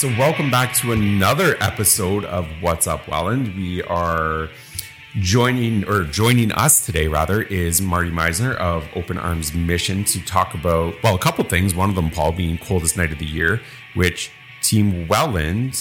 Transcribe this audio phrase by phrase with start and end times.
[0.00, 3.54] So, welcome back to another episode of What's Up Welland.
[3.54, 4.48] We are
[5.16, 10.54] joining or joining us today rather is Marty Meisner of Open Arms Mission to talk
[10.54, 11.74] about well a couple things.
[11.74, 13.60] One of them, Paul, being coldest night of the year,
[13.92, 14.30] which
[14.62, 15.78] Team Welland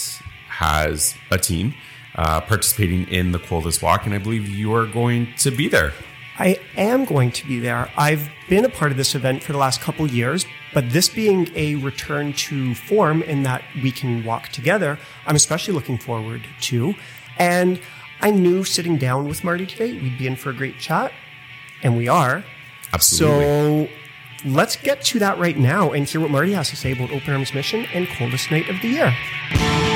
[0.49, 1.73] has a team
[2.15, 5.93] uh, participating in the coldest walk, and I believe you are going to be there.
[6.37, 7.89] I am going to be there.
[7.95, 11.49] I've been a part of this event for the last couple years, but this being
[11.55, 16.95] a return to form in that we can walk together, I'm especially looking forward to.
[17.37, 17.79] And
[18.21, 21.11] I knew sitting down with Marty today, we'd be in for a great chat,
[21.81, 22.43] and we are.
[22.93, 23.87] Absolutely.
[23.87, 27.11] So let's get to that right now and hear what Marty has to say about
[27.11, 29.88] Open Arms Mission and Coldest Night of the Year.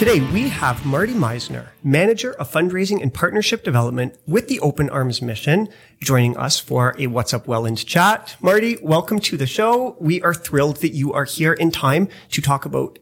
[0.00, 5.20] Today, we have Marty Meisner, Manager of Fundraising and Partnership Development with the Open Arms
[5.20, 5.68] Mission,
[6.00, 8.34] joining us for a What's Up Welland chat.
[8.40, 9.98] Marty, welcome to the show.
[10.00, 12.98] We are thrilled that you are here in time to talk about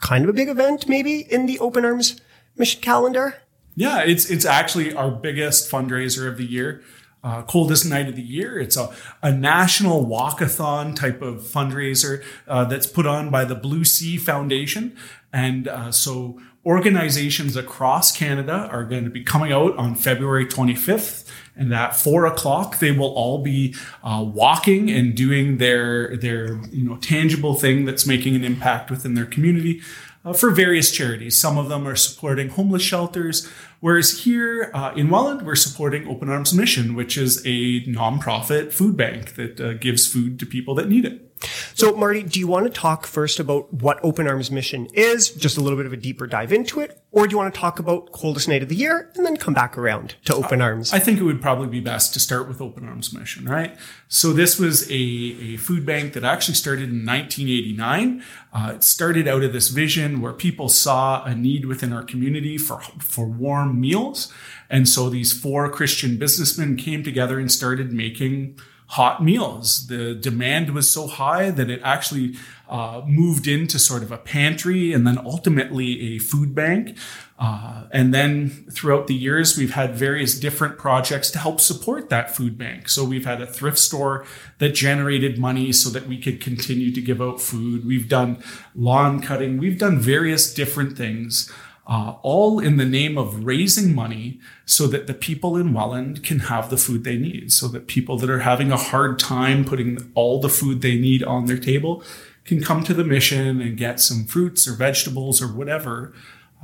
[0.00, 2.20] kind of a big event, maybe, in the Open Arms
[2.56, 3.36] Mission calendar.
[3.76, 6.82] Yeah, it's it's actually our biggest fundraiser of the year.
[7.22, 8.58] Uh, coldest night of the year.
[8.58, 8.88] It's a,
[9.22, 14.96] a national walkathon type of fundraiser uh, that's put on by the Blue Sea Foundation.
[15.30, 21.28] And uh, so organizations across Canada are going to be coming out on February 25th.
[21.56, 26.88] And at four o'clock, they will all be uh, walking and doing their their you
[26.88, 29.82] know tangible thing that's making an impact within their community
[30.24, 31.40] uh, for various charities.
[31.40, 33.48] Some of them are supporting homeless shelters,
[33.80, 38.96] whereas here uh, in Welland, we're supporting Open Arms Mission, which is a nonprofit food
[38.96, 41.29] bank that uh, gives food to people that need it.
[41.74, 45.56] So, Marty, do you want to talk first about what Open Arms Mission is, just
[45.56, 47.78] a little bit of a deeper dive into it, or do you want to talk
[47.78, 50.92] about coldest night of the year and then come back around to Open Arms?
[50.92, 53.76] I think it would probably be best to start with Open Arms Mission, right?
[54.08, 58.22] So this was a, a food bank that actually started in 1989.
[58.52, 62.58] Uh, it started out of this vision where people saw a need within our community
[62.58, 64.32] for, for warm meals.
[64.68, 68.58] And so these four Christian businessmen came together and started making
[68.90, 69.86] hot meals.
[69.86, 72.34] The demand was so high that it actually
[72.68, 76.96] uh, moved into sort of a pantry and then ultimately a food bank.
[77.38, 82.34] Uh, and then throughout the years, we've had various different projects to help support that
[82.34, 82.88] food bank.
[82.88, 84.26] So we've had a thrift store
[84.58, 87.86] that generated money so that we could continue to give out food.
[87.86, 88.42] We've done
[88.74, 89.58] lawn cutting.
[89.58, 91.48] We've done various different things
[91.86, 96.40] uh, all in the name of raising money so that the people in Welland can
[96.40, 100.12] have the food they need, so that people that are having a hard time putting
[100.14, 102.02] all the food they need on their table
[102.44, 106.12] can come to the mission and get some fruits or vegetables or whatever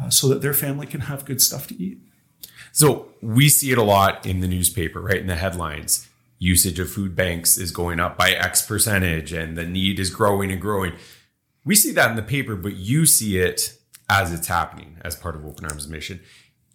[0.01, 1.99] uh, so that their family can have good stuff to eat.
[2.73, 5.21] So we see it a lot in the newspaper, right?
[5.21, 9.65] In the headlines, usage of food banks is going up by X percentage and the
[9.65, 10.93] need is growing and growing.
[11.65, 13.76] We see that in the paper, but you see it
[14.09, 16.21] as it's happening as part of Open Arms Mission.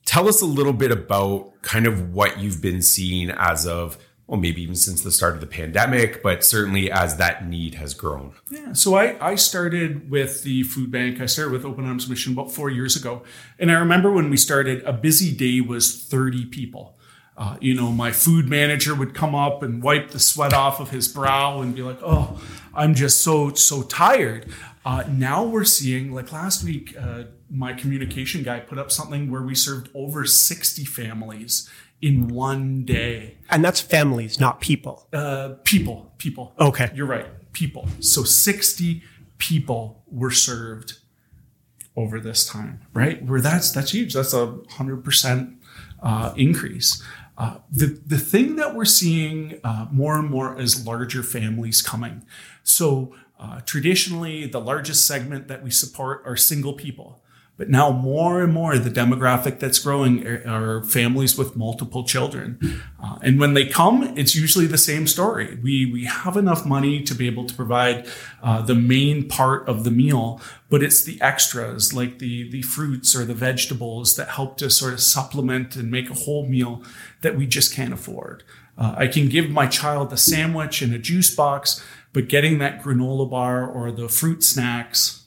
[0.05, 3.97] Tell us a little bit about kind of what you've been seeing as of,
[4.27, 7.93] well, maybe even since the start of the pandemic, but certainly as that need has
[7.93, 8.33] grown.
[8.49, 8.73] Yeah.
[8.73, 11.21] So I, I started with the food bank.
[11.21, 13.23] I started with Open Arms Mission about four years ago.
[13.59, 16.97] And I remember when we started, a busy day was 30 people.
[17.37, 20.91] Uh, you know, my food manager would come up and wipe the sweat off of
[20.91, 22.39] his brow and be like, "Oh,
[22.73, 24.45] I'm just so so tired."
[24.83, 29.41] Uh, now we're seeing, like last week, uh, my communication guy put up something where
[29.41, 31.69] we served over 60 families
[32.01, 33.37] in one day.
[33.49, 35.07] And that's families, not people.
[35.13, 36.53] Uh, people, people.
[36.59, 36.89] Okay.
[36.95, 37.27] You're right.
[37.53, 37.87] People.
[37.99, 39.03] So 60
[39.37, 40.97] people were served
[41.95, 43.23] over this time, right?
[43.23, 44.13] Where that's, that's huge.
[44.13, 45.57] That's a hundred percent,
[46.01, 47.03] uh, increase.
[47.37, 52.23] Uh, the, the thing that we're seeing, uh, more and more is larger families coming.
[52.63, 57.21] So, uh, traditionally, the largest segment that we support are single people.
[57.57, 62.57] But now more and more, the demographic that's growing are, families with multiple children.
[62.99, 65.59] Uh, and when they come, it's usually the same story.
[65.61, 68.07] We, we have enough money to be able to provide
[68.41, 73.15] uh, the main part of the meal, but it's the extras like the, the fruits
[73.15, 76.83] or the vegetables that help to sort of supplement and make a whole meal
[77.21, 78.43] that we just can't afford.
[78.77, 82.81] Uh, I can give my child a sandwich and a juice box, but getting that
[82.81, 85.25] granola bar or the fruit snacks,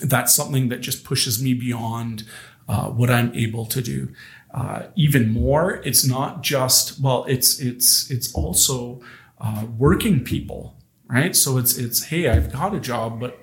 [0.00, 2.24] that's something that just pushes me beyond
[2.68, 4.08] uh, what I'm able to do.
[4.52, 9.00] Uh, even more, it's not just well, it's it's it's also
[9.40, 10.76] uh, working people,
[11.08, 11.34] right?
[11.34, 13.38] So it's it's hey, I've got a job, but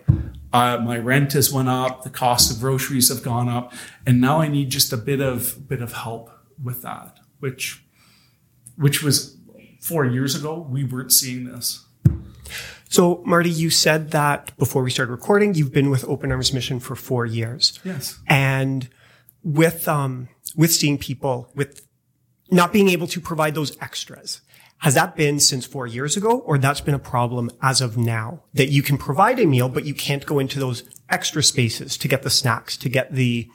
[0.54, 3.74] uh, my rent has went up, the cost of groceries have gone up,
[4.06, 6.30] and now I need just a bit of bit of help
[6.62, 7.84] with that, which
[8.78, 9.38] which was
[9.82, 11.86] four years ago, we weren't seeing this.
[12.92, 16.82] So, Marty, you said that before we started recording, you've been with Open Arms Mission
[16.82, 17.80] for four years.
[17.86, 18.20] Yes.
[18.28, 18.90] And
[19.44, 20.28] with, um,
[20.58, 21.88] with seeing people with
[22.52, 24.42] not being able to provide those extras,
[24.80, 28.44] has that been since four years ago or that's been a problem as of now
[28.56, 32.10] that you can provide a meal, but you can't go into those extra spaces to
[32.10, 33.48] get the snacks, to get the,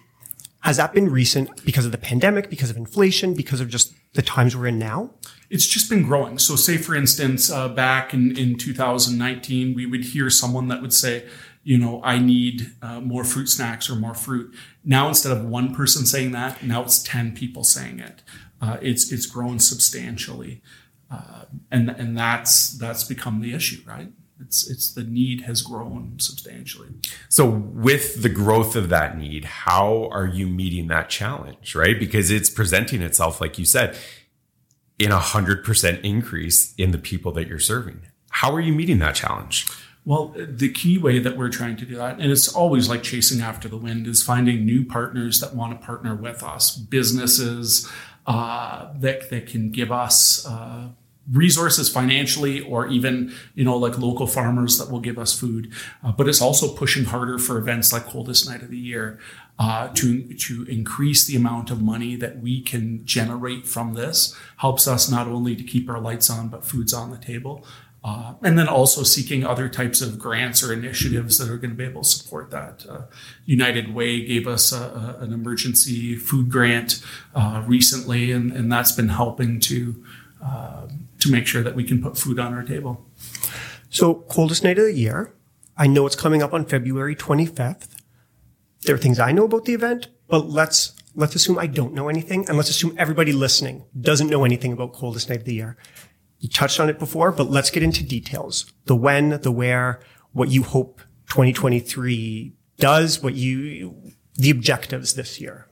[0.61, 4.23] has that been recent because of the pandemic, because of inflation, because of just the
[4.23, 5.11] times we're in now?
[5.51, 6.39] It's just been growing.
[6.39, 10.93] So, say for instance, uh, back in, in 2019, we would hear someone that would
[10.93, 11.27] say,
[11.63, 14.55] you know, I need uh, more fruit snacks or more fruit.
[14.85, 18.23] Now, instead of one person saying that, now it's 10 people saying it.
[18.61, 20.63] Uh, it's it's grown substantially,
[21.11, 24.09] uh, and and that's that's become the issue, right?
[24.41, 26.89] It's it's the need has grown substantially.
[27.29, 31.99] So with the growth of that need, how are you meeting that challenge, right?
[31.99, 33.97] Because it's presenting itself, like you said,
[34.99, 38.03] in a hundred percent increase in the people that you're serving.
[38.31, 39.67] How are you meeting that challenge?
[40.05, 43.41] Well, the key way that we're trying to do that, and it's always like chasing
[43.41, 47.91] after the wind, is finding new partners that want to partner with us, businesses
[48.27, 50.47] uh, that that can give us.
[50.47, 50.89] Uh,
[51.33, 55.73] resources financially or even you know like local farmers that will give us food
[56.05, 59.19] uh, but it's also pushing harder for events like coldest night of the year
[59.59, 64.87] uh, to to increase the amount of money that we can generate from this helps
[64.87, 67.65] us not only to keep our lights on but food's on the table
[68.07, 71.77] uh, and then also seeking other types of grants or initiatives that are going to
[71.77, 72.87] be able to support that.
[72.89, 73.01] Uh,
[73.47, 77.03] United Way gave us a, a, an emergency food grant
[77.35, 80.05] uh, recently, and, and that's been helping to
[80.41, 80.87] uh,
[81.19, 83.05] to make sure that we can put food on our table.
[83.91, 85.33] So, coldest night of the year.
[85.77, 87.89] I know it's coming up on February 25th.
[88.87, 92.09] There are things I know about the event, but let's let's assume I don't know
[92.09, 95.77] anything, and let's assume everybody listening doesn't know anything about coldest night of the year.
[96.39, 98.73] You touched on it before, but let's get into details.
[98.85, 100.01] The when, the where,
[100.33, 101.01] what you hope
[101.31, 105.67] 2023 does, what you, the objectives this year.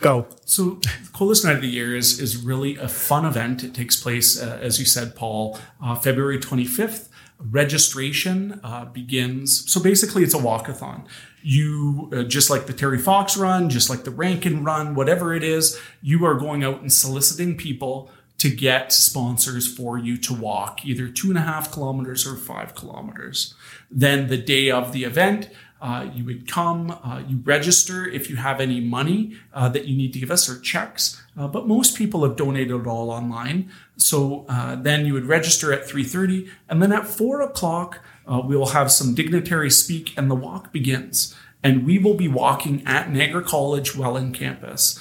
[0.00, 0.26] Go.
[0.44, 0.80] So,
[1.12, 3.64] coldest night of the year is is really a fun event.
[3.64, 7.08] It takes place, uh, as you said, Paul, uh, February 25th.
[7.38, 9.70] Registration uh, begins.
[9.70, 11.06] So basically, it's a walkathon.
[11.42, 15.44] You uh, just like the Terry Fox run, just like the Rankin run, whatever it
[15.44, 20.84] is, you are going out and soliciting people to get sponsors for you to walk
[20.84, 23.54] either two and a half kilometers or five kilometers.
[23.90, 25.50] Then the day of the event,
[25.80, 29.96] uh, you would come, uh, you register if you have any money uh, that you
[29.96, 31.22] need to give us or checks.
[31.36, 33.70] Uh, but most people have donated it all online.
[33.96, 38.56] So uh, then you would register at 3.30 and then at 4 o'clock, uh, we
[38.56, 43.10] will have some dignitaries speak and the walk begins and we will be walking at
[43.10, 44.98] Niagara College Welland campus.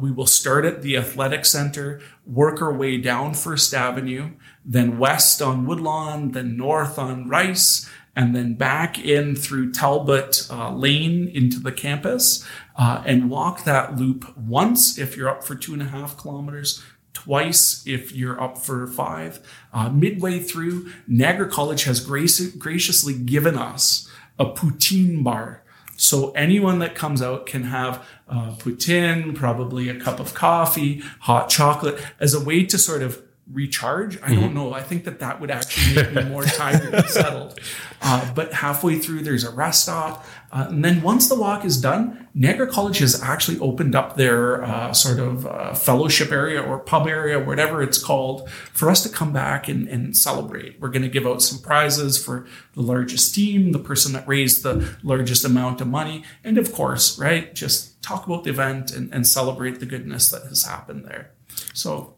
[0.00, 4.30] We will start at the athletic center, work our way down First Avenue,
[4.64, 10.72] then west on Woodlawn, then north on Rice, and then back in through Talbot uh,
[10.72, 12.44] Lane into the campus,
[12.76, 16.82] uh, and walk that loop once if you're up for two and a half kilometers,
[17.12, 19.38] twice if you're up for five.
[19.72, 25.62] Uh, midway through, Niagara College has grace- graciously given us a poutine bar
[25.96, 31.48] so anyone that comes out can have uh, poutine, probably a cup of coffee, hot
[31.48, 34.16] chocolate as a way to sort of recharge.
[34.16, 34.40] I mm-hmm.
[34.40, 34.72] don't know.
[34.72, 37.58] I think that that would actually make me more tired and settled.
[38.02, 40.26] Uh, but halfway through, there's a rest stop.
[40.50, 44.64] Uh, and then once the walk is done, Niagara College has actually opened up their
[44.64, 49.08] uh, sort of uh, fellowship area or pub area, whatever it's called, for us to
[49.08, 50.80] come back and, and celebrate.
[50.80, 54.62] We're going to give out some prizes for the largest team, the person that raised
[54.62, 59.12] the largest amount of money, and of course, right, just talk about the event and,
[59.12, 61.32] and celebrate the goodness that has happened there.
[61.74, 62.14] So,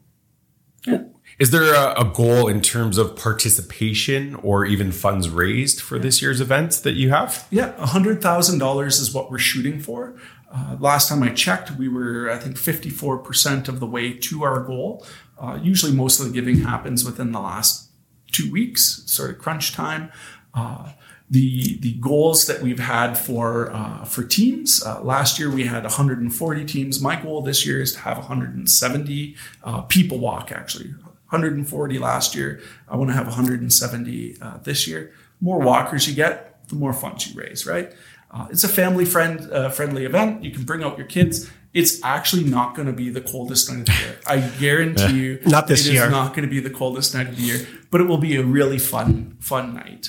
[0.87, 1.05] yeah.
[1.39, 6.21] Is there a, a, goal in terms of participation or even funds raised for this
[6.21, 7.47] year's event that you have?
[7.51, 10.17] Yeah, $100,000 is what we're shooting for.
[10.53, 14.61] Uh, last time I checked, we were, I think, 54% of the way to our
[14.65, 15.07] goal.
[15.39, 17.91] Uh, usually, most of the giving happens within the last
[18.33, 20.11] two weeks, sort of crunch time.
[20.55, 20.93] Uh,
[21.31, 24.83] the the goals that we've had for uh, for teams.
[24.83, 27.03] Uh, last year we had 140 teams.
[27.03, 30.51] My goal this year is to have 170 uh, people walk.
[30.51, 30.95] Actually,
[31.31, 32.61] 140 last year.
[32.89, 35.13] I want to have 170 uh, this year.
[35.41, 37.93] More walkers you get, the more funds you raise, right?
[38.31, 40.43] Uh, it's a family friend uh, friendly event.
[40.43, 41.51] You can bring out your kids.
[41.75, 44.19] It's actually not going to be the coldest night of the year.
[44.27, 46.05] I guarantee you, not this it year.
[46.05, 48.37] It's not going to be the coldest night of the year, but it will be
[48.37, 50.09] a really fun, fun night.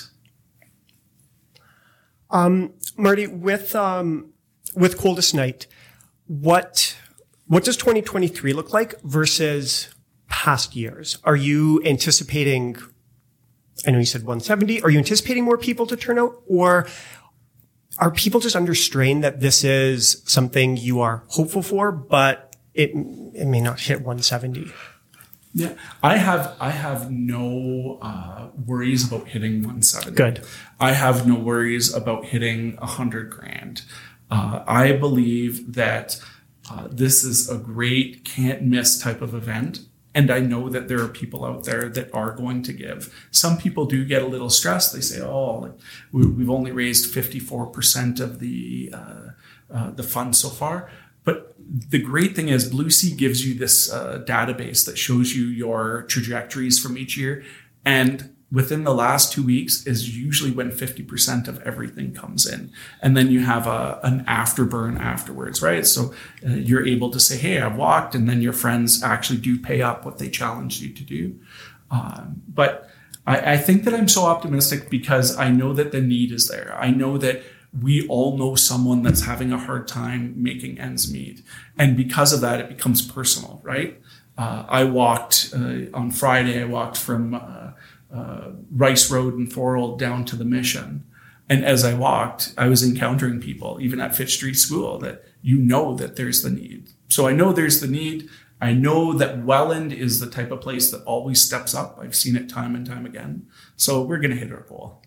[2.30, 4.32] Um, Marty, with um,
[4.74, 5.66] with coldest night,
[6.26, 6.96] what
[7.46, 9.88] what does 2023 look like versus
[10.30, 11.18] past years?
[11.24, 12.76] Are you anticipating,
[13.86, 16.86] I know you said 170, are you anticipating more people to turn out or
[17.98, 22.92] are people just under strain that this is something you are hopeful for, but it,
[23.34, 24.72] it may not hit 170?
[25.52, 30.14] Yeah, I have I have no uh, worries about hitting 170.
[30.14, 30.46] Good.
[30.78, 33.82] I have no worries about hitting 100 grand.
[34.30, 36.20] Uh, I believe that
[36.70, 39.80] uh, this is a great can't miss type of event.
[40.20, 43.26] And I know that there are people out there that are going to give.
[43.30, 44.92] Some people do get a little stressed.
[44.92, 45.72] They say, "Oh, like,
[46.12, 49.28] we, have only raised 54% of the uh,
[49.72, 50.90] uh, the fund so far."
[51.24, 55.46] But the great thing is, Blue Sea gives you this uh, database that shows you
[55.46, 57.42] your trajectories from each year,
[57.82, 62.72] and within the last two weeks is usually when 50% of everything comes in.
[63.00, 65.86] And then you have a, an afterburn afterwards, right?
[65.86, 66.12] So
[66.44, 69.82] uh, you're able to say, hey, I've walked, and then your friends actually do pay
[69.82, 71.38] up what they challenged you to do.
[71.90, 72.90] Um, but
[73.26, 76.76] I, I think that I'm so optimistic because I know that the need is there.
[76.78, 77.42] I know that
[77.80, 81.42] we all know someone that's having a hard time making ends meet.
[81.78, 84.00] And because of that, it becomes personal, right?
[84.36, 87.72] Uh, I walked uh, on Friday, I walked from uh,
[88.12, 91.04] uh, Rice Road and Thorold down to the mission.
[91.48, 95.58] And as I walked, I was encountering people, even at Fitch Street School, that you
[95.58, 96.90] know that there's the need.
[97.08, 98.28] So I know there's the need.
[98.60, 101.98] I know that Welland is the type of place that always steps up.
[102.00, 103.48] I've seen it time and time again.
[103.76, 105.02] So we're going to hit our goal.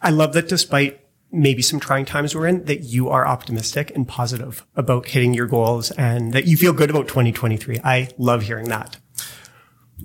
[0.00, 1.00] I love that despite
[1.32, 5.46] maybe some trying times we're in, that you are optimistic and positive about hitting your
[5.46, 7.80] goals and that you feel good about 2023.
[7.82, 8.98] I love hearing that.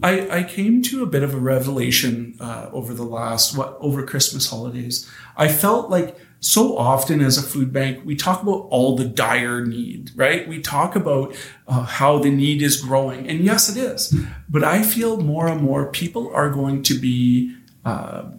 [0.01, 4.05] I, I came to a bit of a revelation uh, over the last what over
[4.05, 5.09] Christmas holidays.
[5.37, 9.65] I felt like so often as a food bank, we talk about all the dire
[9.65, 10.47] need, right?
[10.47, 11.35] We talk about
[11.67, 14.13] uh, how the need is growing, and yes, it is.
[14.49, 18.31] But I feel more and more people are going to be uh,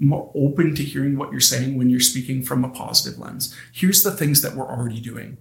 [0.00, 3.54] more open to hearing what you're saying when you're speaking from a positive lens.
[3.72, 5.38] Here's the things that we're already doing.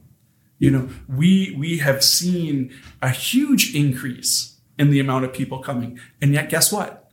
[0.60, 6.00] You know, we we have seen a huge increase in the amount of people coming.
[6.22, 7.12] And yet, guess what?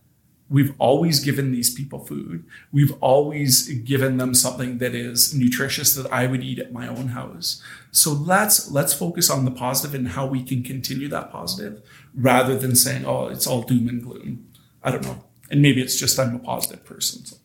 [0.51, 2.45] We've always given these people food.
[2.71, 7.09] We've always given them something that is nutritious that I would eat at my own
[7.09, 7.63] house.
[7.91, 11.83] So let's let's focus on the positive and how we can continue that positive
[12.15, 14.47] rather than saying, oh, it's all doom and gloom.
[14.83, 15.25] I don't know.
[15.51, 17.25] And maybe it's just I'm a positive person.
[17.25, 17.37] So.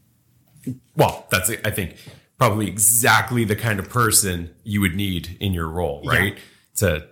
[0.95, 1.95] Well, that's I think
[2.37, 6.33] probably exactly the kind of person you would need in your role, right?
[6.33, 6.39] Yeah.
[6.75, 7.07] To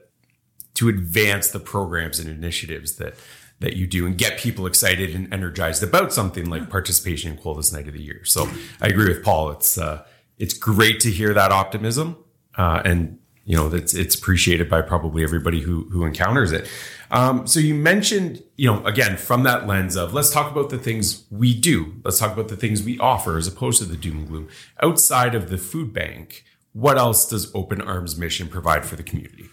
[0.78, 3.16] to advance the programs and initiatives that
[3.60, 7.74] that you do and get people excited and energized about something like participation in coldest
[7.74, 8.24] night of the year.
[8.24, 8.48] So
[8.80, 9.50] I agree with Paul.
[9.50, 10.06] It's uh,
[10.38, 12.18] it's great to hear that optimism,
[12.56, 16.70] uh, and you know that's it's appreciated by probably everybody who who encounters it.
[17.10, 20.78] Um, so you mentioned, you know, again from that lens of let's talk about the
[20.78, 21.96] things we do.
[22.04, 24.50] Let's talk about the things we offer as opposed to the doom and gloom.
[24.84, 26.44] Outside of the food bank,
[26.74, 29.46] what else does Open Arms Mission provide for the community?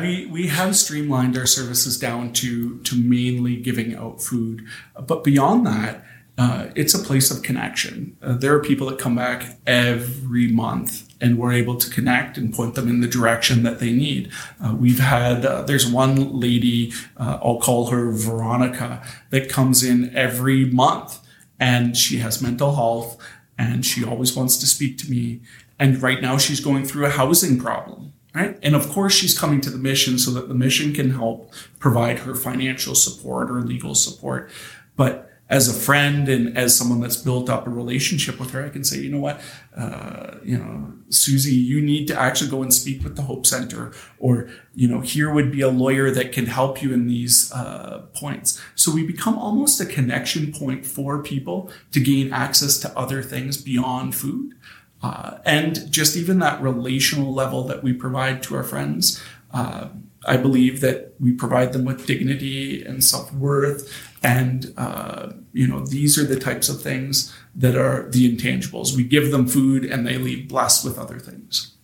[0.00, 4.66] we, we have streamlined our services down to to mainly giving out food,
[5.06, 6.04] but beyond that,
[6.36, 8.16] uh, it's a place of connection.
[8.22, 12.52] Uh, there are people that come back every month, and we're able to connect and
[12.52, 14.30] point them in the direction that they need.
[14.62, 20.14] Uh, we've had uh, there's one lady, uh, I'll call her Veronica, that comes in
[20.14, 21.18] every month,
[21.58, 23.16] and she has mental health,
[23.56, 25.40] and she always wants to speak to me
[25.82, 28.56] and right now she's going through a housing problem, right?
[28.62, 32.20] And of course she's coming to the mission so that the mission can help provide
[32.20, 34.48] her financial support or legal support.
[34.94, 38.68] But as a friend and as someone that's built up a relationship with her, I
[38.68, 39.40] can say, you know what,
[39.76, 43.92] uh, you know, Susie, you need to actually go and speak with the Hope Center,
[44.20, 48.06] or you know, here would be a lawyer that can help you in these uh,
[48.14, 48.62] points.
[48.76, 53.56] So we become almost a connection point for people to gain access to other things
[53.56, 54.54] beyond food.
[55.02, 59.22] Uh, and just even that relational level that we provide to our friends.
[59.52, 59.88] Uh,
[60.24, 63.92] I believe that we provide them with dignity and self worth.
[64.22, 68.94] And, uh, you know, these are the types of things that are the intangibles.
[68.94, 71.74] We give them food and they leave blessed with other things.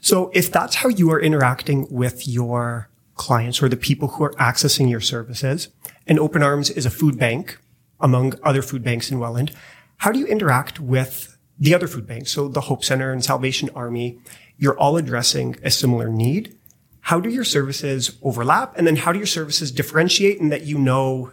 [0.00, 4.34] So if that's how you are interacting with your clients or the people who are
[4.34, 5.68] accessing your services,
[6.06, 7.58] and Open Arms is a food bank
[8.00, 9.52] among other food banks in Welland,
[9.98, 13.70] how do you interact with the other food banks, so the Hope Center and Salvation
[13.74, 14.18] Army,
[14.56, 16.56] you're all addressing a similar need.
[17.00, 18.76] How do your services overlap?
[18.76, 21.32] And then how do your services differentiate in that you know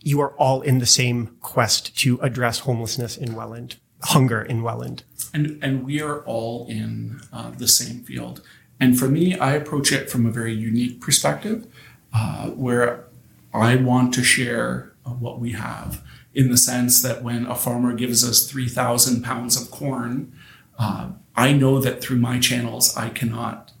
[0.00, 5.04] you are all in the same quest to address homelessness in Welland, hunger in Welland?
[5.34, 8.42] And, and we are all in uh, the same field.
[8.80, 11.66] And for me, I approach it from a very unique perspective
[12.14, 13.04] uh, where
[13.52, 16.02] I want to share what we have
[16.34, 20.32] in the sense that when a farmer gives us 3,000 pounds of corn,
[20.78, 23.72] uh, I know that through my channels, I cannot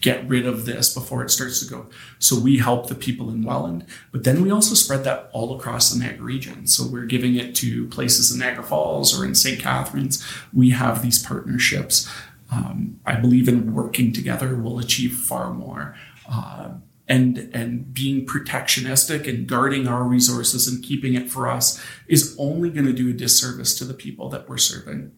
[0.00, 1.86] get rid of this before it starts to go.
[2.18, 5.90] So we help the people in Welland, but then we also spread that all across
[5.90, 6.66] the Niagara region.
[6.66, 9.58] So we're giving it to places in Niagara Falls or in St.
[9.58, 10.24] Catharines.
[10.52, 12.08] We have these partnerships.
[12.52, 15.96] Um, I believe in working together, we'll achieve far more.
[16.30, 16.70] Uh,
[17.08, 22.70] and and being protectionistic and guarding our resources and keeping it for us is only
[22.70, 25.12] going to do a disservice to the people that we're serving.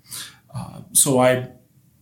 [0.54, 1.50] Uh, so I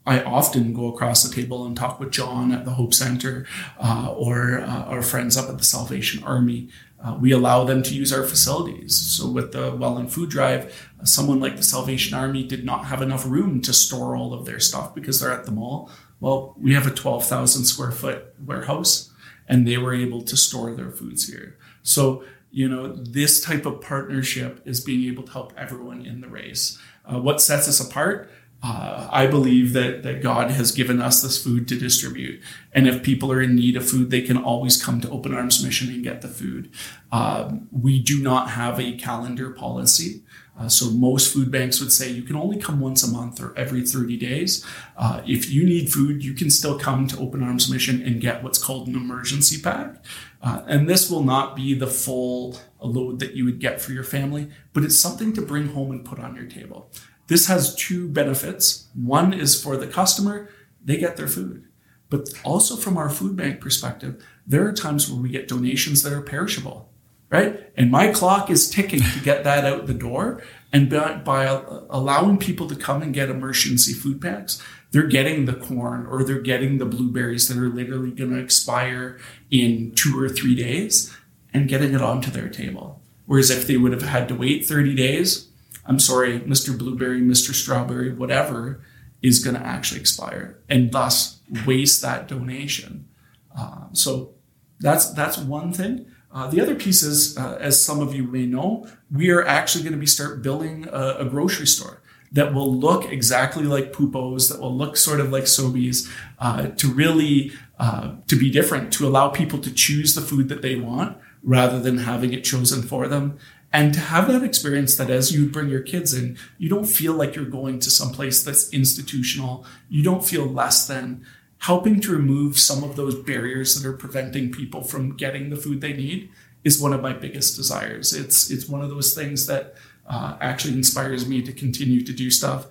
[0.06, 3.46] I often go across the table and talk with John at the Hope Center
[3.78, 6.70] uh, or uh, our friends up at the Salvation Army.
[7.02, 8.96] Uh, we allow them to use our facilities.
[8.96, 13.26] So, with the Welland Food Drive, someone like the Salvation Army did not have enough
[13.26, 15.90] room to store all of their stuff because they're at the mall.
[16.20, 19.12] Well, we have a 12,000 square foot warehouse
[19.48, 21.56] and they were able to store their foods here.
[21.82, 26.28] So, you know, this type of partnership is being able to help everyone in the
[26.28, 26.78] race.
[27.04, 28.30] Uh, what sets us apart?
[28.60, 33.04] Uh, I believe that that God has given us this food to distribute, and if
[33.04, 36.02] people are in need of food, they can always come to Open Arms Mission and
[36.02, 36.68] get the food.
[37.12, 40.24] Um, we do not have a calendar policy.
[40.58, 43.56] Uh, so most food banks would say you can only come once a month or
[43.56, 44.66] every 30 days.
[44.96, 48.42] Uh, if you need food, you can still come to Open Arms Mission and get
[48.42, 50.04] what's called an emergency pack.
[50.42, 54.04] Uh, and this will not be the full load that you would get for your
[54.04, 56.90] family, but it's something to bring home and put on your table.
[57.28, 58.88] This has two benefits.
[58.94, 60.50] One is for the customer,
[60.84, 61.64] they get their food.
[62.10, 66.12] But also from our food bank perspective, there are times where we get donations that
[66.12, 66.87] are perishable
[67.30, 67.70] right?
[67.76, 70.42] And my clock is ticking to get that out the door.
[70.72, 71.44] And by, by
[71.90, 76.40] allowing people to come and get emergency food packs, they're getting the corn or they're
[76.40, 79.18] getting the blueberries that are literally going to expire
[79.50, 81.14] in two or three days
[81.52, 83.00] and getting it onto their table.
[83.26, 85.48] Whereas if they would have had to wait 30 days,
[85.86, 86.76] I'm sorry, Mr.
[86.76, 87.54] Blueberry, Mr.
[87.54, 88.80] Strawberry, whatever
[89.22, 93.08] is going to actually expire and thus waste that donation.
[93.56, 94.34] Uh, so
[94.80, 96.06] that's that's one thing.
[96.38, 99.82] Uh, the other piece is, uh, as some of you may know, we are actually
[99.82, 104.48] going to be start building a, a, grocery store that will look exactly like Pupo's,
[104.48, 109.08] that will look sort of like Sobeys, uh, to really uh, to be different, to
[109.08, 113.08] allow people to choose the food that they want rather than having it chosen for
[113.08, 113.36] them.
[113.72, 117.14] And to have that experience that as you bring your kids in, you don't feel
[117.14, 119.66] like you're going to some place that's institutional.
[119.88, 121.26] You don't feel less than
[121.58, 125.80] helping to remove some of those barriers that are preventing people from getting the food
[125.80, 126.30] they need
[126.64, 128.12] is one of my biggest desires.
[128.12, 129.74] It's it's one of those things that
[130.06, 132.66] uh, actually inspires me to continue to do stuff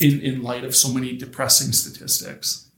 [0.00, 2.70] in in light of so many depressing statistics.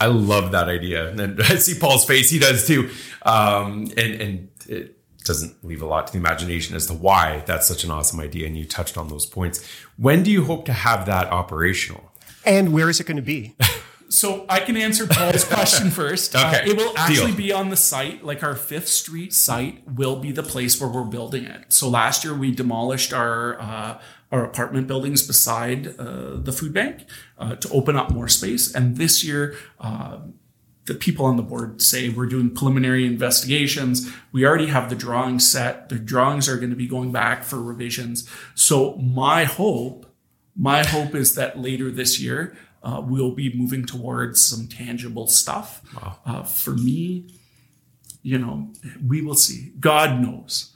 [0.00, 2.90] I love that idea, and I see Paul's face; he does too.
[3.22, 7.66] Um, and and it doesn't leave a lot to the imagination as to why that's
[7.66, 8.46] such an awesome idea.
[8.46, 9.64] And you touched on those points.
[9.96, 12.10] When do you hope to have that operational?
[12.44, 13.54] And where is it going to be?
[14.10, 16.34] so I can answer Paul's question first.
[16.34, 16.62] Okay.
[16.62, 17.36] Uh, it will actually Deal.
[17.36, 18.24] be on the site.
[18.24, 21.72] Like our Fifth Street site will be the place where we're building it.
[21.72, 24.00] So last year we demolished our uh,
[24.32, 27.04] our apartment buildings beside uh, the food bank
[27.38, 28.72] uh, to open up more space.
[28.74, 30.18] And this year, uh,
[30.86, 34.10] the people on the board say we're doing preliminary investigations.
[34.32, 35.88] We already have the drawings set.
[35.88, 38.28] The drawings are going to be going back for revisions.
[38.56, 40.06] So my hope,
[40.56, 45.82] my hope is that later this year uh, we'll be moving towards some tangible stuff.
[45.94, 46.16] Wow.
[46.24, 47.26] Uh, for me,
[48.22, 48.72] you know,
[49.06, 49.72] we will see.
[49.80, 50.74] God knows.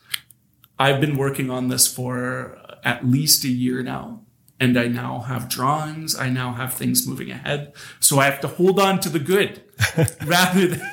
[0.78, 4.22] I've been working on this for at least a year now,
[4.60, 6.16] and I now have drawings.
[6.16, 7.72] I now have things moving ahead.
[8.00, 9.62] So I have to hold on to the good
[10.26, 10.90] rather than.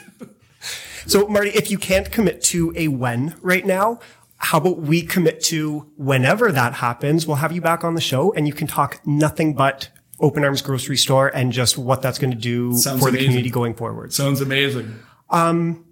[1.08, 4.00] So, Marty, if you can't commit to a when right now,
[4.38, 7.28] how about we commit to whenever that happens?
[7.28, 9.90] We'll have you back on the show and you can talk nothing but
[10.22, 13.14] Open Arms grocery store and just what that's going to do Sounds for amazing.
[13.14, 14.14] the community going forward.
[14.14, 14.96] Sounds amazing.
[15.30, 15.86] Um,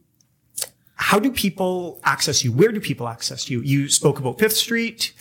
[0.96, 2.52] how do people access you?
[2.52, 3.62] Where do people access you?
[3.62, 5.14] You spoke about Fifth Street.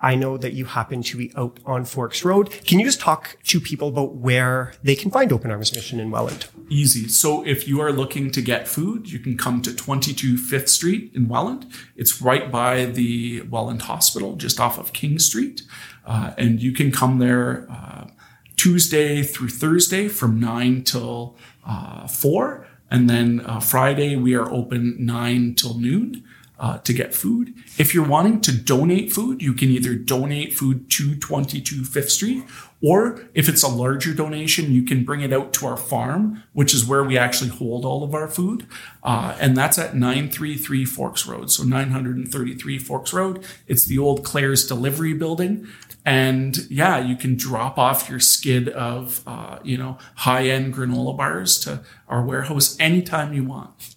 [0.00, 2.50] I know that you happen to be out on Forks Road.
[2.50, 6.10] Can you just talk to people about where they can find Open Arms Mission in
[6.10, 6.46] Welland?
[6.68, 7.08] Easy.
[7.08, 11.12] So if you are looking to get food, you can come to 22 Fifth Street
[11.14, 11.66] in Welland.
[11.96, 15.62] It's right by the Welland Hospital, just off of King Street.
[16.04, 18.06] Uh, and you can come there uh,
[18.56, 22.66] Tuesday through Thursday from 9 till uh, 4.
[22.90, 26.24] And then uh, Friday, we are open 9 till noon
[26.58, 27.54] uh, to get food.
[27.78, 32.44] If you're wanting to donate food, you can either donate food to 22 Fifth Street
[32.82, 36.74] Or if it's a larger donation, you can bring it out to our farm, which
[36.74, 38.66] is where we actually hold all of our food.
[39.02, 41.50] Uh, and that's at 933 Forks Road.
[41.50, 43.44] So 933 Forks Road.
[43.66, 45.66] It's the old Claire's delivery building.
[46.06, 51.16] And yeah, you can drop off your skid of, uh, you know, high end granola
[51.16, 53.96] bars to our warehouse anytime you want.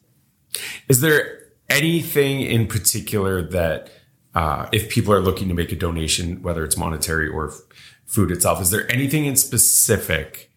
[0.87, 3.91] Is there anything in particular that,
[4.33, 7.59] uh, if people are looking to make a donation, whether it's monetary or f-
[8.07, 10.51] food itself, is there anything in specific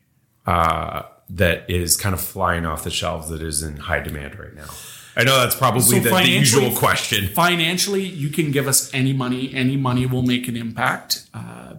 [0.47, 4.55] uh, that is kind of flying off the shelves that is in high demand right
[4.55, 4.71] now?
[5.17, 7.29] I know that's probably So the, the usual question.
[7.29, 9.53] Financially, you can give us any money.
[9.55, 11.27] Any money will make an impact.
[11.35, 11.75] Uh,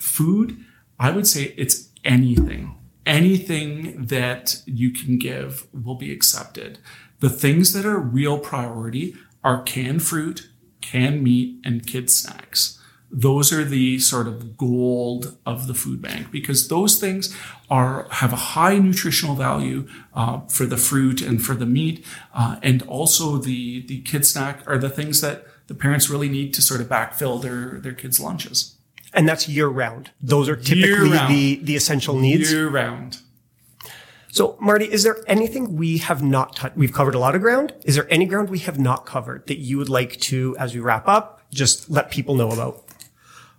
[0.00, 0.64] food,
[0.98, 2.76] I would say it's anything.
[3.06, 6.78] Anything that you can give will be accepted.
[7.20, 12.80] The things that are real priority are canned fruit, canned meat, and kids snacks.
[13.16, 17.32] Those are the sort of gold of the food bank because those things
[17.70, 22.56] are have a high nutritional value uh, for the fruit and for the meat, uh,
[22.60, 26.60] and also the the kid snack are the things that the parents really need to
[26.60, 28.74] sort of backfill their their kids' lunches
[29.12, 30.10] And that's year round.
[30.20, 32.50] Those are typically the, the essential needs.
[32.50, 33.18] year round.
[34.32, 36.76] So, Marty, is there anything we have not touched?
[36.76, 37.72] We've covered a lot of ground.
[37.84, 40.80] Is there any ground we have not covered that you would like to, as we
[40.80, 42.82] wrap up, just let people know about?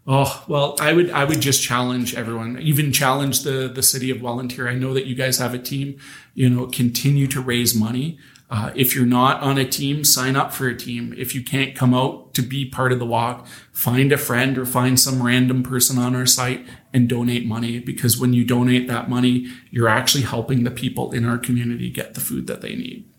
[0.07, 4.19] Oh well, I would I would just challenge everyone, even challenge the the city of
[4.19, 4.67] Volunteer.
[4.67, 5.97] I know that you guys have a team.
[6.35, 8.19] You know, continue to raise money.
[8.47, 11.15] Uh, if you're not on a team, sign up for a team.
[11.17, 14.67] If you can't come out to be part of the walk, find a friend or
[14.67, 16.63] find some random person on our site
[16.93, 17.79] and donate money.
[17.79, 22.13] Because when you donate that money, you're actually helping the people in our community get
[22.13, 23.09] the food that they need.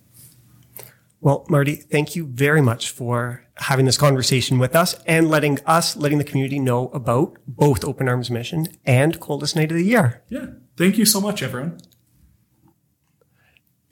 [1.20, 5.96] Well, Marty, thank you very much for having this conversation with us and letting us,
[5.96, 10.22] letting the community know about both Open Arms Mission and Coldest Night of the Year.
[10.28, 10.46] Yeah.
[10.76, 11.78] Thank you so much, everyone.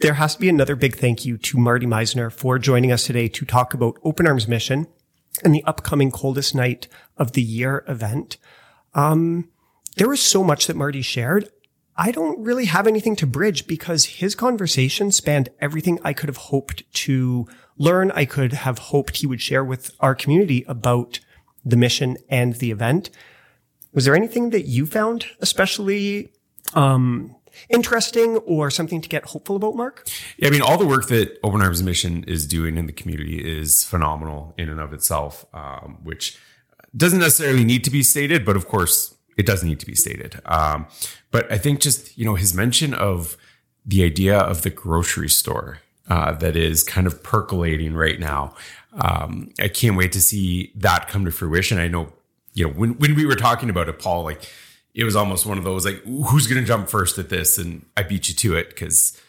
[0.00, 3.28] There has to be another big thank you to Marty Meisner for joining us today
[3.28, 4.86] to talk about Open Arms Mission
[5.42, 8.36] and the upcoming Coldest Night of the Year event.
[8.92, 9.48] Um,
[9.96, 11.48] there was so much that Marty shared.
[11.96, 16.36] I don't really have anything to bridge because his conversation spanned everything I could have
[16.36, 17.46] hoped to
[17.78, 18.10] learn.
[18.12, 21.20] I could have hoped he would share with our community about
[21.64, 23.10] the mission and the event.
[23.92, 26.32] Was there anything that you found especially
[26.74, 27.36] um,
[27.70, 30.08] interesting or something to get hopeful about, Mark?
[30.36, 33.38] Yeah, I mean, all the work that Open Arms Mission is doing in the community
[33.38, 36.38] is phenomenal in and of itself, um, which
[36.96, 40.40] doesn't necessarily need to be stated, but of course, it does need to be stated.
[40.46, 40.86] Um,
[41.30, 43.36] but I think just, you know, his mention of
[43.84, 48.54] the idea of the grocery store uh, that is kind of percolating right now.
[48.92, 51.78] Um, I can't wait to see that come to fruition.
[51.78, 52.12] I know,
[52.52, 54.48] you know, when, when we were talking about it, Paul, like,
[54.94, 57.58] it was almost one of those like, who's going to jump first at this?
[57.58, 59.20] And I beat you to it because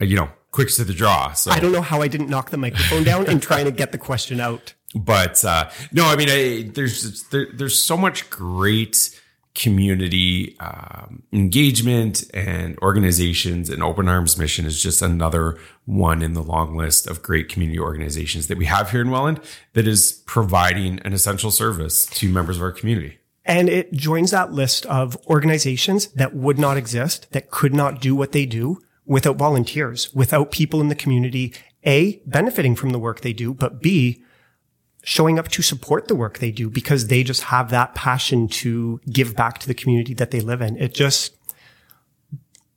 [0.00, 1.32] you know, quick to the draw.
[1.32, 3.92] So I don't know how I didn't knock the microphone down in trying to get
[3.92, 4.74] the question out.
[4.94, 9.20] but uh, no, I mean, I, there's there, there's so much great
[9.54, 16.42] community um, engagement and organizations, and Open Arms Mission is just another one in the
[16.42, 19.40] long list of great community organizations that we have here in Welland
[19.74, 23.18] that is providing an essential service to members of our community.
[23.44, 28.16] And it joins that list of organizations that would not exist, that could not do
[28.16, 31.52] what they do without volunteers, without people in the community,
[31.84, 34.23] A, benefiting from the work they do, but B,
[35.04, 39.00] showing up to support the work they do because they just have that passion to
[39.10, 40.76] give back to the community that they live in.
[40.78, 41.36] It just,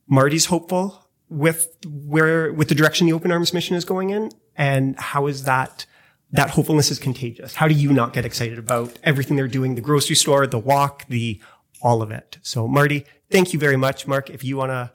[0.06, 4.30] Marty's hopeful with where, with the direction the Open Arms mission is going in.
[4.56, 5.86] And how is that,
[6.32, 7.54] that hopefulness is contagious?
[7.54, 9.74] How do you not get excited about everything they're doing?
[9.74, 11.40] The grocery store, the walk, the,
[11.80, 12.38] all of it.
[12.42, 14.06] So Marty, thank you very much.
[14.06, 14.92] Mark, if you want to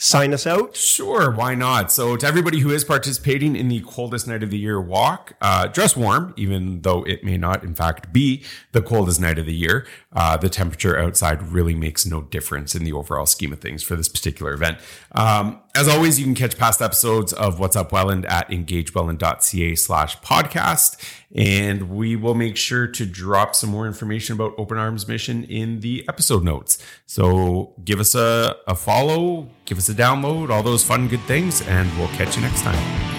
[0.00, 0.74] sign us out.
[0.74, 1.92] Sure, why not?
[1.92, 5.66] So, to everybody who is participating in the coldest night of the year walk, uh,
[5.66, 9.54] dress warm, even though it may not, in fact, be the coldest night of the
[9.54, 9.86] year.
[10.12, 13.94] Uh, the temperature outside really makes no difference in the overall scheme of things for
[13.94, 14.78] this particular event.
[15.12, 20.18] Um, as always, you can catch past episodes of What's Up Welland at engagewelland.ca slash
[20.20, 20.96] podcast.
[21.32, 25.78] And we will make sure to drop some more information about Open Arms Mission in
[25.78, 26.84] the episode notes.
[27.06, 31.62] So give us a, a follow, give us a download, all those fun, good things,
[31.68, 33.09] and we'll catch you next time.